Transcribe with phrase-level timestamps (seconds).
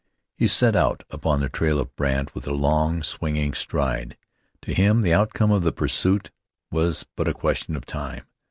[0.35, 4.17] He set out upon the trail of Brandt with a long, swinging stride.
[4.63, 6.31] To him the outcome of that pursuit
[6.71, 8.25] was but a question of time.